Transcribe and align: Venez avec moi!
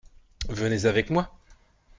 Venez 0.49 0.87
avec 0.87 1.11
moi! 1.11 1.31